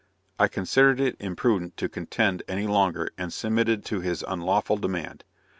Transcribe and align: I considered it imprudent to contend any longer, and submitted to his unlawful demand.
I 0.39 0.47
considered 0.47 0.99
it 0.99 1.15
imprudent 1.19 1.77
to 1.77 1.87
contend 1.87 2.41
any 2.47 2.65
longer, 2.65 3.11
and 3.19 3.31
submitted 3.31 3.85
to 3.85 3.99
his 3.99 4.25
unlawful 4.27 4.77
demand. 4.77 5.23